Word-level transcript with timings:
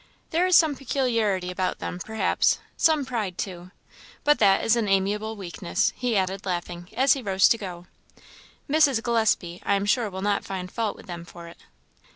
There 0.31 0.47
is 0.47 0.55
some 0.55 0.75
peculiarity 0.75 1.51
about 1.51 1.77
them, 1.77 1.99
perhaps 2.03 2.57
some 2.75 3.05
pride, 3.05 3.37
too; 3.37 3.69
but 4.23 4.39
that 4.39 4.63
is 4.65 4.75
an 4.75 4.87
amiable 4.87 5.35
weakness," 5.35 5.93
he 5.95 6.17
added, 6.17 6.43
laughing, 6.43 6.89
as 6.97 7.13
he 7.13 7.21
rose 7.21 7.47
to 7.49 7.59
go: 7.59 7.85
"Mrs. 8.67 9.03
Gillespie, 9.03 9.61
I 9.63 9.75
am 9.75 9.85
sure 9.85 10.09
will 10.09 10.23
not 10.23 10.43
find 10.43 10.71
fault 10.71 10.95
with 10.95 11.05
them 11.05 11.23
for 11.23 11.47
it." 11.47 11.59